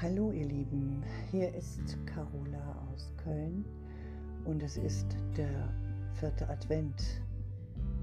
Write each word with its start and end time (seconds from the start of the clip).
Hallo 0.00 0.30
ihr 0.30 0.46
Lieben, 0.46 1.02
hier 1.30 1.54
ist 1.54 1.98
Carola 2.06 2.76
aus 2.92 3.12
Köln 3.22 3.64
und 4.44 4.62
es 4.62 4.76
ist 4.76 5.06
der 5.36 5.72
vierte 6.14 6.48
Advent. 6.48 7.20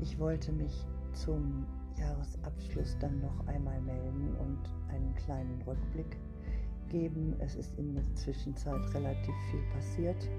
Ich 0.01 0.19
wollte 0.19 0.51
mich 0.51 0.85
zum 1.13 1.65
Jahresabschluss 1.97 2.97
dann 2.99 3.19
noch 3.21 3.47
einmal 3.47 3.81
melden 3.81 4.35
und 4.37 4.59
einen 4.89 5.15
kleinen 5.15 5.61
Rückblick 5.63 6.17
geben. 6.89 7.35
Es 7.39 7.55
ist 7.55 7.75
in 7.79 7.95
der 7.95 8.15
Zwischenzeit 8.15 8.93
relativ 8.93 9.33
viel 9.49 9.63
passiert. 9.73 10.29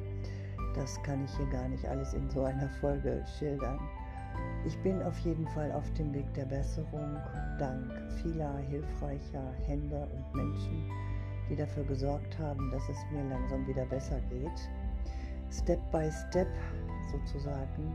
Das 0.75 1.03
kann 1.03 1.25
ich 1.25 1.37
hier 1.37 1.49
gar 1.51 1.69
nicht 1.69 1.85
alles 1.87 2.15
in 2.15 2.31
so 2.31 2.45
einer 2.45 2.69
Folge 2.81 3.25
schildern. 3.39 3.81
Ich 4.67 4.79
bin 4.79 5.03
auf 5.03 5.19
jeden 5.19 5.47
Fall 5.49 5.71
auf 5.73 5.91
dem 5.93 6.13
Weg 6.15 6.33
der 6.35 6.47
Besserung, 6.47 7.19
dank 7.59 7.93
vieler 8.23 8.57
hilfreicher 8.71 9.53
Hände 9.67 10.09
und 10.17 10.35
Menschen, 10.35 10.91
die 11.51 11.57
dafür 11.57 11.85
gesorgt 11.85 12.39
haben, 12.39 12.71
dass 12.71 12.89
es 12.89 12.97
mir 13.13 13.23
langsam 13.29 13.67
wieder 13.67 13.85
besser 13.85 14.21
geht. 14.31 14.71
Step 15.51 15.81
by 15.93 16.11
Step 16.11 16.49
sozusagen. 17.13 17.95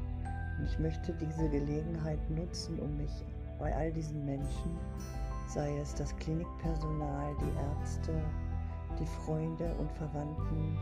Und 0.59 0.65
ich 0.65 0.77
möchte 0.77 1.13
diese 1.13 1.49
Gelegenheit 1.49 2.19
nutzen, 2.29 2.79
um 2.79 2.97
mich 2.97 3.25
bei 3.57 3.75
all 3.75 3.91
diesen 3.91 4.23
Menschen, 4.25 4.77
sei 5.47 5.75
es 5.79 5.95
das 5.95 6.15
Klinikpersonal, 6.17 7.35
die 7.41 7.81
Ärzte, 7.81 8.13
die 8.99 9.07
Freunde 9.25 9.73
und 9.79 9.91
Verwandten 9.93 10.77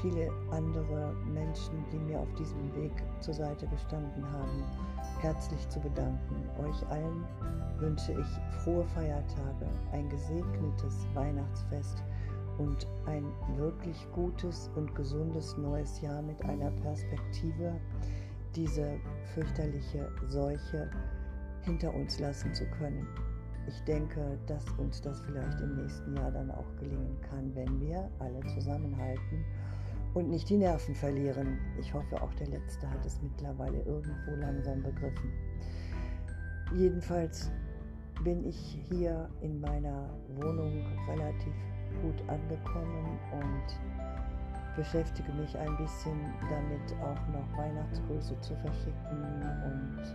viele 0.00 0.30
andere 0.50 1.14
Menschen, 1.24 1.84
die 1.92 1.98
mir 1.98 2.20
auf 2.20 2.32
diesem 2.34 2.74
Weg 2.74 2.92
zur 3.20 3.34
Seite 3.34 3.66
gestanden 3.66 4.24
haben, 4.30 4.64
herzlich 5.20 5.68
zu 5.68 5.80
bedanken. 5.80 6.48
Euch 6.58 6.86
allen 6.88 7.24
wünsche 7.78 8.12
ich 8.12 8.62
frohe 8.62 8.84
Feiertage, 8.84 9.66
ein 9.92 10.08
gesegnetes 10.08 11.06
Weihnachtsfest 11.14 12.02
und 12.58 12.86
ein 13.06 13.24
wirklich 13.56 14.06
gutes 14.12 14.70
und 14.76 14.94
gesundes 14.94 15.56
neues 15.56 16.00
Jahr 16.00 16.22
mit 16.22 16.42
einer 16.44 16.70
Perspektive, 16.70 17.80
diese 18.54 18.98
fürchterliche 19.34 20.10
Seuche 20.28 20.90
hinter 21.62 21.94
uns 21.94 22.18
lassen 22.18 22.54
zu 22.54 22.66
können. 22.66 23.06
Ich 23.68 23.80
denke, 23.84 24.38
dass 24.46 24.64
uns 24.78 25.00
das 25.00 25.20
vielleicht 25.20 25.60
im 25.60 25.76
nächsten 25.76 26.16
Jahr 26.16 26.30
dann 26.30 26.50
auch 26.50 26.76
gelingen 26.78 27.16
kann, 27.20 27.54
wenn 27.54 27.80
wir 27.80 28.10
alle 28.18 28.40
zusammenhalten 28.54 29.44
und 30.14 30.28
nicht 30.28 30.48
die 30.48 30.58
Nerven 30.58 30.94
verlieren. 30.94 31.58
Ich 31.78 31.94
hoffe, 31.94 32.20
auch 32.20 32.32
der 32.34 32.48
Letzte 32.48 32.90
hat 32.90 33.04
es 33.06 33.20
mittlerweile 33.22 33.80
irgendwo 33.82 34.32
langsam 34.36 34.82
begriffen. 34.82 35.32
Jedenfalls 36.74 37.50
bin 38.24 38.46
ich 38.46 38.78
hier 38.88 39.28
in 39.40 39.60
meiner 39.60 40.08
Wohnung 40.36 40.86
relativ 41.08 41.54
gut 42.02 42.28
angekommen 42.28 43.18
und 43.32 44.76
beschäftige 44.76 45.32
mich 45.32 45.56
ein 45.56 45.76
bisschen 45.76 46.18
damit, 46.48 46.94
auch 47.02 47.28
noch 47.28 47.58
Weihnachtsgrüße 47.58 48.38
zu 48.40 48.54
verschicken 48.56 49.22
und 49.64 50.14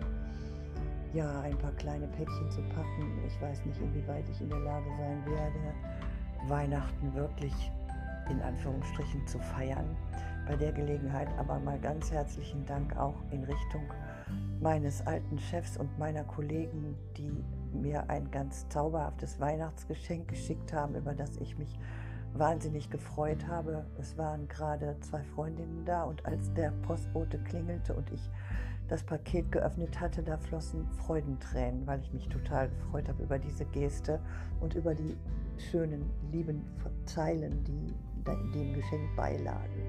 ja, 1.13 1.41
ein 1.41 1.57
paar 1.57 1.71
kleine 1.73 2.07
Päckchen 2.07 2.51
zu 2.51 2.61
packen. 2.63 3.19
Ich 3.25 3.41
weiß 3.41 3.65
nicht, 3.65 3.79
inwieweit 3.81 4.27
ich 4.29 4.41
in 4.41 4.49
der 4.49 4.59
Lage 4.59 4.89
sein 4.97 5.25
werde, 5.25 5.73
Weihnachten 6.47 7.13
wirklich 7.13 7.53
in 8.29 8.41
Anführungsstrichen 8.41 9.25
zu 9.25 9.39
feiern. 9.39 9.95
Bei 10.47 10.55
der 10.55 10.71
Gelegenheit 10.71 11.27
aber 11.37 11.59
mal 11.59 11.79
ganz 11.79 12.11
herzlichen 12.11 12.65
Dank 12.65 12.95
auch 12.97 13.15
in 13.31 13.43
Richtung 13.43 13.83
meines 14.61 15.05
alten 15.05 15.37
Chefs 15.39 15.77
und 15.77 15.97
meiner 15.99 16.23
Kollegen, 16.23 16.95
die 17.17 17.31
mir 17.73 18.09
ein 18.09 18.31
ganz 18.31 18.67
zauberhaftes 18.69 19.39
Weihnachtsgeschenk 19.39 20.27
geschickt 20.27 20.73
haben, 20.73 20.95
über 20.95 21.13
das 21.13 21.37
ich 21.37 21.57
mich 21.57 21.77
wahnsinnig 22.33 22.89
gefreut 22.89 23.47
habe. 23.47 23.85
Es 23.99 24.17
waren 24.17 24.47
gerade 24.47 24.97
zwei 25.01 25.23
Freundinnen 25.23 25.85
da 25.85 26.03
und 26.03 26.25
als 26.25 26.53
der 26.53 26.71
Postbote 26.85 27.39
klingelte 27.39 27.93
und 27.93 28.09
ich 28.11 28.29
das 28.87 29.03
Paket 29.03 29.51
geöffnet 29.51 29.99
hatte, 29.99 30.23
da 30.23 30.37
flossen 30.37 30.87
Freudentränen, 30.91 31.85
weil 31.85 31.99
ich 32.01 32.13
mich 32.13 32.27
total 32.29 32.69
gefreut 32.69 33.09
habe 33.09 33.23
über 33.23 33.37
diese 33.37 33.65
Geste 33.65 34.19
und 34.61 34.75
über 34.75 34.95
die 34.95 35.17
schönen, 35.57 36.09
lieben 36.31 36.65
Zeilen, 37.05 37.63
die 37.63 37.93
dem 38.53 38.73
Geschenk 38.73 39.15
beilagen. 39.15 39.81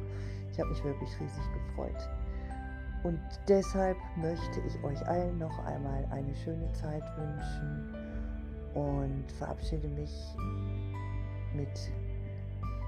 Ich 0.52 0.58
habe 0.58 0.70
mich 0.70 0.82
wirklich 0.84 1.10
riesig 1.20 1.42
gefreut. 1.52 2.08
Und 3.04 3.20
deshalb 3.48 3.96
möchte 4.16 4.60
ich 4.66 4.82
euch 4.82 5.06
allen 5.06 5.38
noch 5.38 5.64
einmal 5.64 6.04
eine 6.10 6.34
schöne 6.34 6.72
Zeit 6.72 7.04
wünschen 7.16 7.94
und 8.74 9.32
verabschiede 9.32 9.88
mich 9.88 10.12
mit 11.54 11.92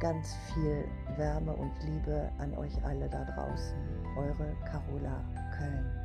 ganz 0.00 0.34
viel 0.52 0.84
Wärme 1.16 1.52
und 1.52 1.72
Liebe 1.84 2.30
an 2.38 2.56
euch 2.56 2.72
alle 2.84 3.08
da 3.08 3.24
draußen. 3.24 3.76
Eure 4.16 4.56
Carola 4.64 5.22
Köln. 5.56 5.99